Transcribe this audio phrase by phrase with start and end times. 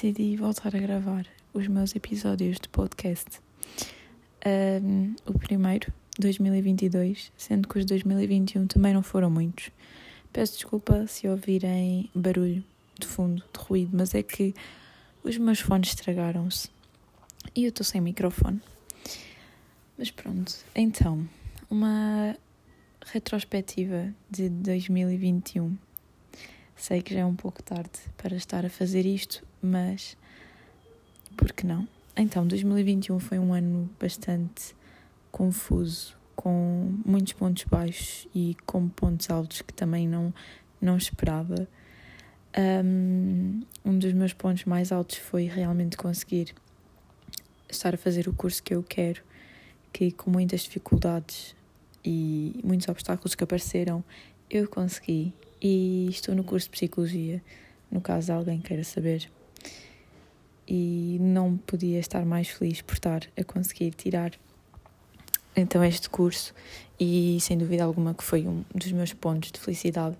[0.00, 3.40] decidi voltar a gravar os meus episódios de podcast.
[4.46, 9.72] Um, o primeiro, 2022, sendo que os 2021 também não foram muitos.
[10.32, 12.62] Peço desculpa se ouvirem barulho
[12.96, 14.54] de fundo, de ruído, mas é que
[15.24, 16.70] os meus fones estragaram-se
[17.56, 18.60] e eu estou sem microfone.
[19.98, 21.28] Mas pronto, então,
[21.68, 22.36] uma
[23.04, 25.76] retrospectiva de 2021.
[26.78, 30.16] Sei que já é um pouco tarde para estar a fazer isto, mas
[31.36, 31.88] por que não?
[32.16, 34.76] Então, 2021 foi um ano bastante
[35.32, 40.32] confuso, com muitos pontos baixos e com pontos altos que também não,
[40.80, 41.68] não esperava.
[42.56, 46.54] Um, um dos meus pontos mais altos foi realmente conseguir
[47.68, 49.20] estar a fazer o curso que eu quero,
[49.92, 51.56] que com muitas dificuldades
[52.04, 54.04] e muitos obstáculos que apareceram,
[54.48, 57.42] eu consegui e estou no curso de Psicologia,
[57.90, 59.30] no caso alguém queira saber.
[60.66, 64.32] E não podia estar mais feliz por estar a conseguir tirar
[65.56, 66.54] então este curso
[67.00, 70.16] e sem dúvida alguma que foi um dos meus pontos de felicidade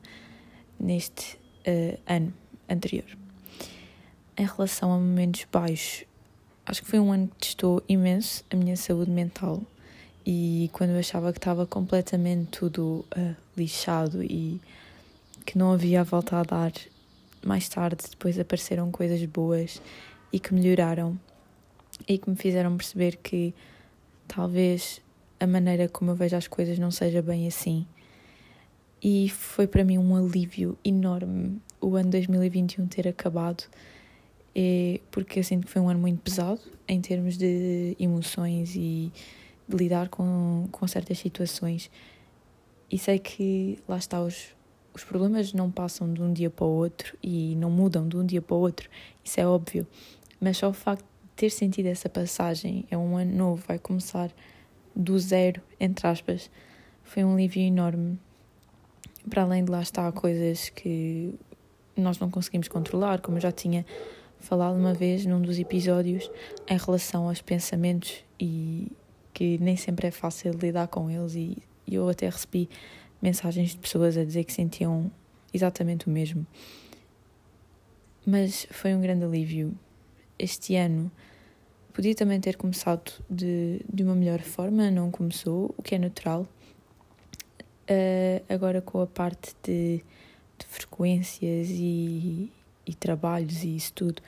[0.78, 2.32] neste uh, ano
[2.68, 3.06] anterior.
[4.36, 6.04] Em relação a momentos baixos,
[6.64, 9.62] acho que foi um ano que testou imenso a minha saúde mental
[10.24, 14.60] e quando eu achava que estava completamente tudo uh, lixado e
[15.48, 16.72] que não havia a volta a dar,
[17.42, 19.80] mais tarde depois apareceram coisas boas
[20.30, 21.18] e que melhoraram
[22.06, 23.54] e que me fizeram perceber que
[24.26, 25.00] talvez
[25.40, 27.86] a maneira como eu vejo as coisas não seja bem assim.
[29.02, 33.64] E foi para mim um alívio enorme o ano 2021 ter acabado,
[35.10, 39.10] porque eu sinto que foi um ano muito pesado em termos de emoções e
[39.66, 41.90] de lidar com, com certas situações.
[42.90, 44.57] E sei que lá está, os,
[44.98, 48.26] os problemas não passam de um dia para o outro e não mudam de um
[48.26, 48.90] dia para o outro,
[49.24, 49.86] isso é óbvio.
[50.40, 54.30] Mas só o facto de ter sentido essa passagem, é um ano novo, vai começar
[54.94, 56.50] do zero, entre aspas,
[57.04, 58.18] foi um alívio enorme.
[59.30, 61.32] Para além de lá estar coisas que
[61.96, 63.86] nós não conseguimos controlar, como eu já tinha
[64.40, 66.28] falado uma vez num dos episódios,
[66.68, 68.90] em relação aos pensamentos e
[69.32, 72.68] que nem sempre é fácil lidar com eles e, eu até recebi
[73.20, 75.10] mensagens de pessoas a dizer que sentiam
[75.52, 76.46] exatamente o mesmo.
[78.26, 79.74] Mas foi um grande alívio.
[80.38, 81.10] Este ano
[81.92, 86.46] podia também ter começado de, de uma melhor forma, não começou, o que é natural.
[87.90, 90.04] Uh, agora com a parte de,
[90.58, 92.52] de frequências e,
[92.86, 94.22] e trabalhos e isso tudo,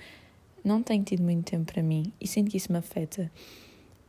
[0.64, 3.30] não tenho tido muito tempo para mim e sinto que isso me afeta.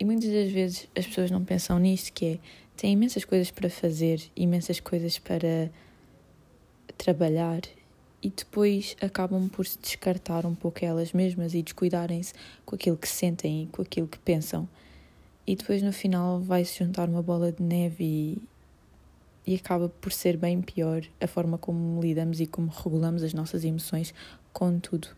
[0.01, 2.39] E muitas das vezes as pessoas não pensam nisto, que é,
[2.75, 5.69] têm imensas coisas para fazer, imensas coisas para
[6.97, 7.61] trabalhar
[8.19, 12.33] e depois acabam por se descartar um pouco elas mesmas e descuidarem-se
[12.65, 14.67] com aquilo que sentem e com aquilo que pensam.
[15.45, 18.41] E depois no final vai-se juntar uma bola de neve e,
[19.45, 23.63] e acaba por ser bem pior a forma como lidamos e como regulamos as nossas
[23.63, 24.15] emoções
[24.51, 25.09] com tudo.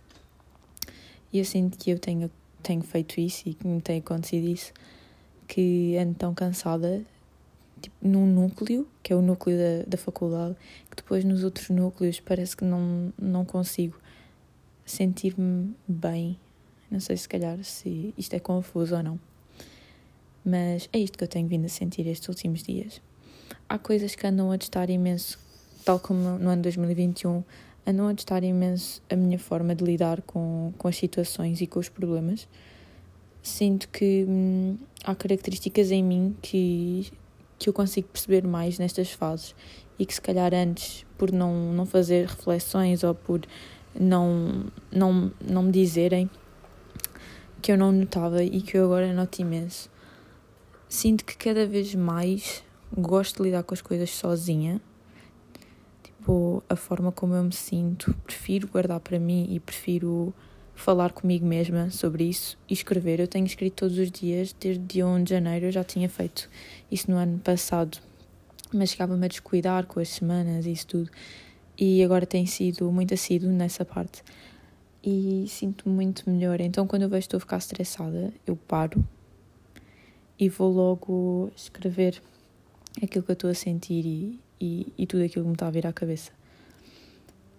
[1.32, 2.30] E eu sinto que eu tenho
[2.64, 4.74] tenho feito isso e que me tem acontecido isso,
[5.48, 7.04] que ando tão cansada,
[7.82, 10.56] tipo, num núcleo, que é o núcleo da, da faculdade,
[10.90, 14.00] que depois nos outros núcleos parece que não, não consigo
[14.86, 16.40] sentir-me bem.
[16.90, 19.20] Não sei se calhar se isto é confuso ou não.
[20.46, 23.02] Mas é isto que eu tenho vindo a sentir estes últimos dias.
[23.68, 25.40] Há coisas que andam a testar imenso,
[25.86, 27.44] tal como no ano 2021
[27.86, 31.80] a não adestar imenso a minha forma de lidar com, com as situações e com
[31.80, 32.48] os problemas.
[33.42, 37.12] Sinto que hum, há características em mim que,
[37.60, 39.54] que eu consigo perceber mais nestas fases
[40.00, 43.42] e que se calhar antes, por não, não fazer reflexões ou por
[44.00, 46.30] não, não, não me dizerem,
[47.62, 49.90] que eu não notava e que eu agora noto imenso.
[50.88, 52.64] Sinto que cada vez mais
[52.96, 54.82] gosto de lidar com as coisas sozinha
[56.24, 60.34] tipo, a forma como eu me sinto, prefiro guardar para mim e prefiro
[60.74, 63.20] falar comigo mesma sobre isso e escrever.
[63.20, 66.50] Eu tenho escrito todos os dias, desde dia 1 de janeiro, eu já tinha feito
[66.90, 67.98] isso no ano passado,
[68.74, 71.12] mas chegava-me a descuidar com as semanas e isso tudo.
[71.78, 74.24] E agora tem sido muito assíduo nessa parte
[75.04, 76.62] e sinto-me muito melhor.
[76.62, 79.04] Então, quando eu vejo que estou a ficar estressada, eu paro
[80.40, 82.22] e vou logo escrever
[83.02, 85.72] aquilo que eu estou a sentir e, e, e tudo aquilo que me está a
[85.72, 86.32] vir à cabeça.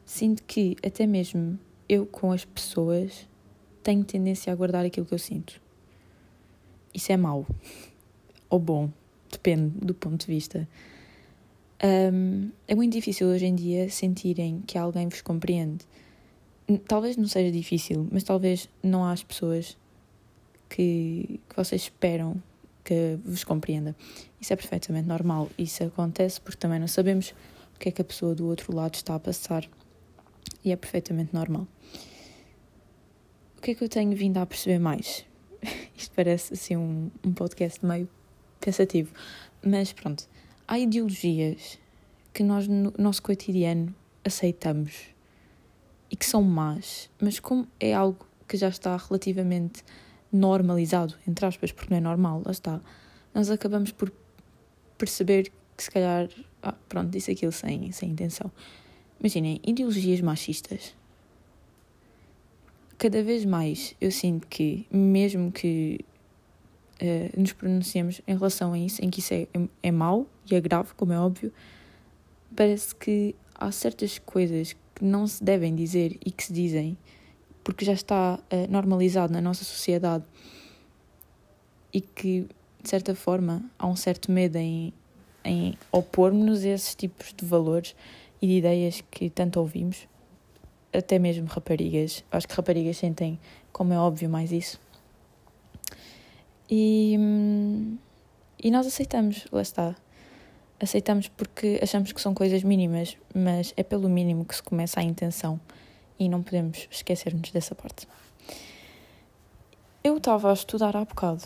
[0.05, 1.59] Sinto que até mesmo
[1.89, 3.29] eu com as pessoas
[3.83, 5.61] tenho tendência a guardar aquilo que eu sinto.
[6.93, 7.47] Isso é mau
[8.49, 8.91] ou bom,
[9.31, 10.69] depende do ponto de vista.
[11.83, 15.85] Um, é muito difícil hoje em dia sentirem que alguém vos compreende.
[16.87, 19.77] talvez não seja difícil, mas talvez não há as pessoas
[20.69, 22.43] que, que vocês esperam
[22.85, 23.97] que vos compreenda.
[24.41, 25.49] Isso é perfeitamente normal.
[25.57, 27.35] Isso acontece porque também não sabemos
[27.75, 29.69] o que é que a pessoa do outro lado está a passar.
[30.63, 31.67] E é perfeitamente normal.
[33.57, 35.25] O que é que eu tenho vindo a perceber mais?
[35.97, 38.09] Isto parece assim um, um podcast meio
[38.61, 39.13] pensativo.
[39.65, 40.29] Mas pronto,
[40.69, 41.79] há ideologias
[42.33, 45.15] que nós no nosso cotidiano aceitamos
[46.11, 49.85] e que são más, mas como é algo que já está relativamente
[50.35, 52.81] normalizado, entre aspas, porque não é normal, lá está,
[53.33, 54.13] nós acabamos por
[54.99, 56.29] perceber que se calhar,
[56.63, 58.51] ah, pronto, disse aquilo sem, sem intenção.
[59.21, 60.95] Imaginem, ideologias machistas.
[62.99, 66.05] Cada vez mais eu sinto que, mesmo que
[67.01, 70.55] uh, nos pronunciemos em relação a isso, em que isso é, é, é mau e
[70.55, 71.53] é grave, como é óbvio,
[72.55, 76.97] parece que há certas coisas que não se devem dizer e que se dizem
[77.65, 80.23] porque já está uh, normalizado na nossa sociedade
[81.93, 82.47] e que,
[82.83, 84.93] de certa forma, há um certo medo em,
[85.43, 87.97] em opor-nos a esses tipos de valores
[88.41, 90.07] e de ideias que tanto ouvimos,
[90.93, 92.23] até mesmo raparigas.
[92.31, 93.41] Acho que raparigas sentem,
[93.73, 94.79] como é óbvio, mais isso.
[96.71, 97.97] E, hum,
[98.63, 99.97] e nós aceitamos, lá está
[100.81, 105.03] aceitamos porque achamos que são coisas mínimas, mas é pelo mínimo que se começa a
[105.03, 105.59] intenção
[106.19, 108.07] e não podemos esquecer-nos dessa parte.
[110.03, 111.43] Eu estava a estudar há bocado,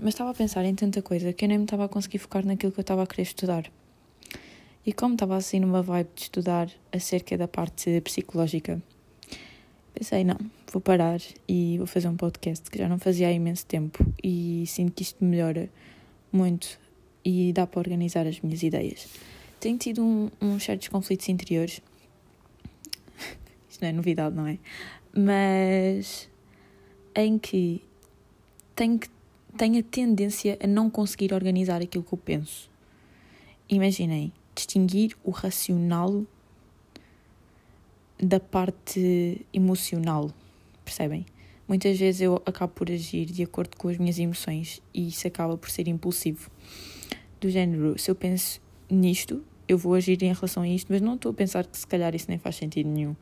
[0.00, 2.44] mas estava a pensar em tanta coisa que eu nem me estava a conseguir focar
[2.44, 3.70] naquilo que eu estava a querer estudar.
[4.84, 8.80] E como estava assim numa vibe de estudar acerca da parte psicológica,
[9.92, 10.38] pensei, não,
[10.72, 14.64] vou parar e vou fazer um podcast que já não fazia há imenso tempo e
[14.66, 15.68] sinto que isto melhora
[16.30, 16.78] muito
[17.24, 19.08] e dá para organizar as minhas ideias.
[19.58, 21.80] Tenho tido um, uns certos conflitos interiores.
[23.76, 24.58] Isto não é novidade, não é?
[25.14, 26.30] Mas
[27.14, 27.82] em que
[28.74, 28.98] tenho,
[29.54, 32.70] tenho a tendência a não conseguir organizar aquilo que eu penso.
[33.68, 36.24] Imaginem, distinguir o racional
[38.18, 40.30] da parte emocional,
[40.82, 41.26] percebem?
[41.68, 45.58] Muitas vezes eu acabo por agir de acordo com as minhas emoções e isso acaba
[45.58, 46.50] por ser impulsivo
[47.38, 48.58] do género, se eu penso
[48.88, 51.86] nisto, eu vou agir em relação a isto, mas não estou a pensar que se
[51.86, 53.14] calhar isso nem faz sentido nenhum.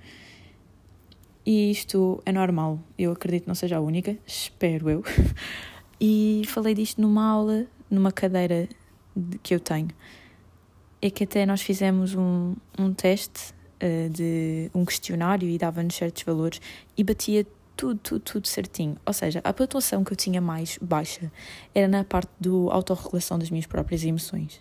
[1.47, 5.05] E isto é normal, eu acredito que não seja a única, espero eu.
[6.01, 8.69] E falei disto numa aula, numa cadeira
[9.43, 9.89] que eu tenho.
[11.01, 16.23] É que até nós fizemos um, um teste uh, de um questionário e dava-nos certos
[16.25, 16.61] valores
[16.97, 17.47] e batia
[17.77, 18.97] tudo, tudo, tudo certinho.
[19.07, 21.31] Ou seja, a pontuação que eu tinha mais baixa
[21.75, 24.61] era na parte do autorregulação das minhas próprias emoções.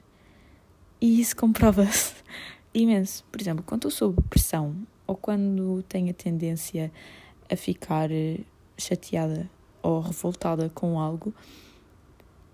[1.01, 2.13] E isso comprova-se
[2.73, 3.23] imenso.
[3.31, 4.75] Por exemplo, quando eu sob pressão
[5.13, 6.91] ou quando tenho a tendência
[7.49, 8.39] a ficar eh,
[8.75, 9.47] chateada
[9.83, 11.31] ou revoltada com algo,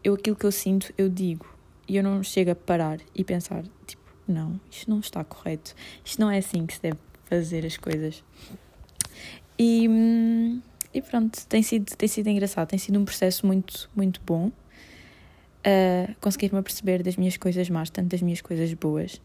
[0.03, 1.45] eu aquilo que eu sinto, eu digo.
[1.87, 5.73] E eu não chego a parar e pensar, tipo, não, isto não está correto.
[6.03, 8.23] Isto não é assim que se deve fazer as coisas.
[9.57, 9.87] E,
[10.93, 14.47] e pronto, tem sido, tem sido engraçado, tem sido um processo muito, muito bom.
[15.59, 19.21] Uh, Conseguir-me aperceber das minhas coisas más, tanto das minhas coisas boas.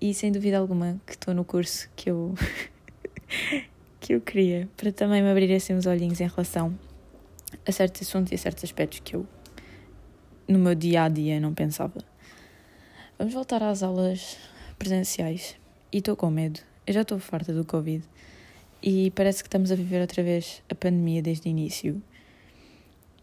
[0.00, 2.34] E sem dúvida alguma que estou no curso que eu,
[4.00, 6.78] que eu queria, para também me abrir assim os olhinhos em relação
[7.66, 9.26] a certos assuntos e a certos aspectos que eu
[10.48, 12.02] no meu dia a dia não pensava.
[13.18, 14.36] Vamos voltar às aulas
[14.78, 15.56] presenciais
[15.92, 16.60] e estou com medo.
[16.86, 18.02] Eu já estou farta do Covid
[18.82, 22.02] e parece que estamos a viver outra vez a pandemia desde o início.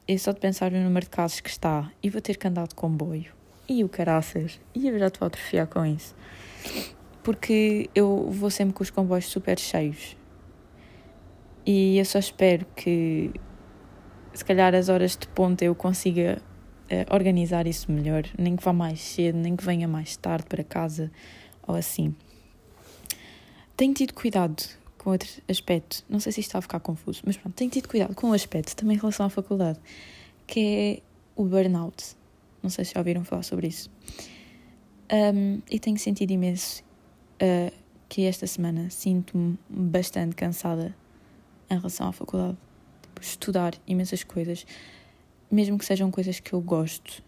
[0.07, 2.67] É só de pensar no número de casos que está e vou ter que andar
[2.67, 3.33] de comboio.
[3.67, 4.59] E o caraças.
[4.73, 6.15] E eu já estou a atrofiar com isso.
[7.23, 10.15] Porque eu vou sempre com os comboios super cheios.
[11.65, 13.31] E eu só espero que,
[14.33, 16.41] se calhar, as horas de ponta eu consiga
[16.85, 18.23] uh, organizar isso melhor.
[18.37, 21.11] Nem que vá mais cedo, nem que venha mais tarde para casa
[21.67, 22.15] ou assim.
[23.75, 24.63] Tenho tido cuidado
[24.97, 27.87] com outro aspecto, não sei se isto está a ficar confuso, mas pronto, tenho tido
[27.87, 29.79] cuidado com o aspecto também em relação à faculdade,
[30.45, 31.01] que é
[31.35, 32.15] o burnout.
[32.63, 33.89] Não sei se já ouviram falar sobre isso.
[35.11, 36.83] Um, e tenho sentido imenso
[37.41, 37.73] uh,
[38.09, 40.95] que esta semana sinto-me bastante cansada
[41.69, 42.57] em relação à faculdade.
[43.01, 44.65] Tipo, estudar imensas coisas,
[45.49, 47.23] mesmo que sejam coisas que eu gosto.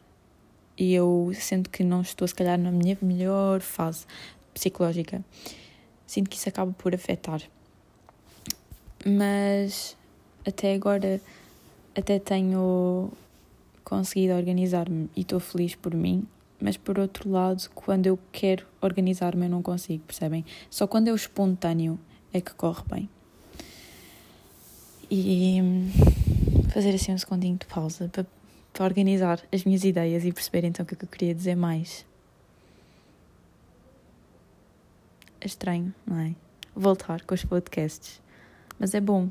[0.78, 4.06] E eu sinto que não estou, se calhar, na minha melhor fase
[4.54, 5.24] psicológica.
[6.08, 7.42] Sinto que isso acaba por afetar
[9.06, 9.96] mas
[10.46, 11.22] até agora
[11.96, 13.12] até tenho
[13.84, 16.28] conseguido organizar-me e estou feliz por mim,
[16.60, 20.46] mas por outro lado, quando eu quero organizar-me eu não consigo, percebem?
[20.70, 22.00] Só quando é o espontâneo
[22.34, 23.10] é que corre bem.
[25.10, 25.90] E hum,
[26.72, 28.26] fazer assim um segundinho de pausa para,
[28.74, 31.56] para organizar as minhas ideias e perceber então o que é que eu queria dizer
[31.56, 32.06] mais.
[35.42, 36.36] É estranho, não é?
[36.76, 38.22] Voltar com os podcasts.
[38.78, 39.30] Mas é bom.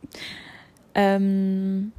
[1.20, 1.90] um,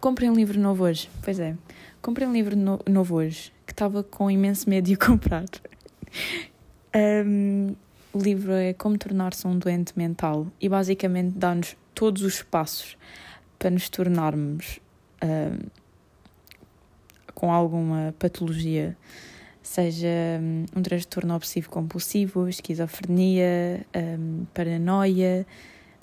[0.00, 1.10] comprei um livro novo hoje.
[1.22, 1.56] Pois é.
[2.02, 5.44] Comprei um livro no, novo hoje que estava com imenso medo de comprar.
[7.24, 7.76] Um,
[8.12, 12.98] o livro é Como Tornar-se um Doente Mental e basicamente dá-nos todos os passos
[13.56, 14.80] para nos tornarmos
[15.22, 15.68] um,
[17.36, 18.96] com alguma patologia,
[19.62, 20.08] seja
[20.40, 25.46] um, um transtorno obsessivo-compulsivo, esquizofrenia, um, paranoia,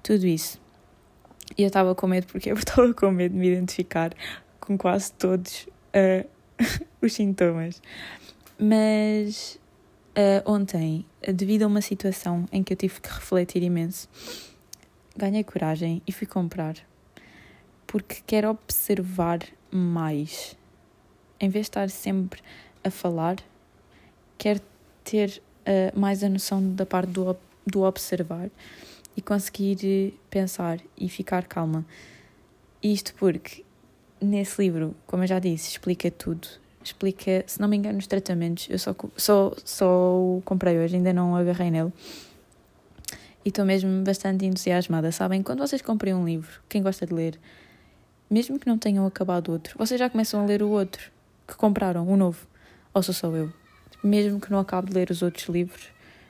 [0.01, 0.61] tudo isso.
[1.57, 4.13] E eu estava com medo porque eu estava com medo de me identificar
[4.61, 6.27] com quase todos uh,
[7.01, 7.81] os sintomas.
[8.57, 9.59] Mas
[10.19, 14.09] Uh, ontem, devido a uma situação em que eu tive que refletir imenso,
[15.15, 16.75] ganhei coragem e fui comprar.
[17.87, 19.39] Porque quero observar
[19.71, 20.57] mais.
[21.39, 22.41] Em vez de estar sempre
[22.83, 23.37] a falar,
[24.37, 24.59] quero
[25.05, 28.49] ter uh, mais a noção da parte do, do observar
[29.15, 31.85] e conseguir pensar e ficar calma.
[32.83, 33.63] Isto porque
[34.21, 36.47] nesse livro, como eu já disse, explica tudo
[36.83, 38.67] explica, se não me engano, os tratamentos.
[38.69, 41.93] Eu só, só, só o comprei hoje, ainda não agarrei nele.
[43.45, 45.11] E estou mesmo bastante entusiasmada.
[45.11, 47.39] Sabem, quando vocês comprem um livro, quem gosta de ler,
[48.29, 51.11] mesmo que não tenham acabado outro, vocês já começam a ler o outro
[51.47, 52.47] que compraram, o novo.
[52.93, 53.51] Ou sou só eu?
[54.03, 55.89] Mesmo que não acabe de ler os outros livros,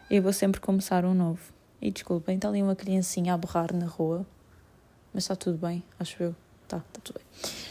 [0.09, 1.41] eu vou sempre começar um novo.
[1.81, 4.25] E desculpem, está ali uma criancinha a borrar na rua,
[5.13, 6.35] mas está tudo bem, acho eu.
[6.67, 7.68] Tá, está tudo bem.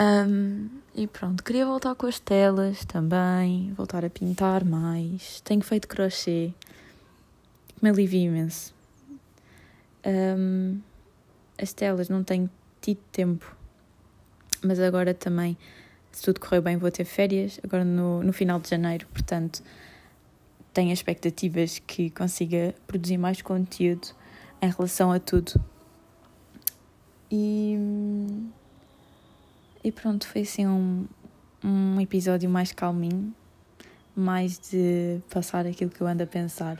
[0.00, 5.42] Um, e pronto, queria voltar com as telas também, voltar a pintar mais.
[5.42, 6.54] Tenho feito crochê,
[7.82, 8.74] me alivia imenso.
[10.06, 10.80] Um,
[11.60, 12.48] as telas não tenho
[12.80, 13.54] tido tempo,
[14.64, 15.58] mas agora também,
[16.10, 19.62] se tudo correr bem, vou ter férias, agora no, no final de janeiro, portanto,
[20.72, 24.08] tenho expectativas que consiga produzir mais conteúdo
[24.62, 25.62] em relação a tudo.
[27.30, 27.76] E
[29.82, 31.06] e pronto, foi assim um,
[31.64, 33.34] um episódio mais calminho,
[34.14, 36.78] mais de passar aquilo que eu ando a pensar.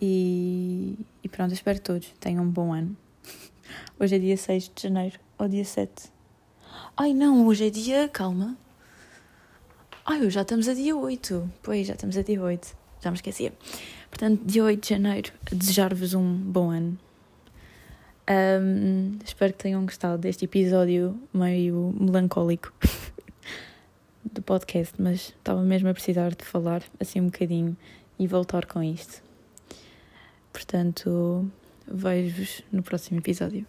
[0.00, 2.96] E, e pronto, espero que todos tenham um bom ano.
[4.00, 6.10] Hoje é dia 6 de janeiro, ou dia 7.
[6.96, 8.08] Ai não, hoje é dia.
[8.08, 8.56] Calma.
[10.04, 11.50] Ai, já estamos a dia 8.
[11.62, 12.76] Pois, já estamos a dia 8.
[13.00, 13.52] Já me esquecia.
[14.08, 16.98] Portanto, dia 8 de janeiro, desejar-vos um bom ano.
[18.30, 22.72] Um, espero que tenham gostado deste episódio meio melancólico
[24.22, 27.76] do podcast, mas estava mesmo a precisar de falar assim um bocadinho
[28.20, 29.20] e voltar com isto.
[30.52, 31.50] Portanto,
[31.88, 33.66] vejo-vos no próximo episódio.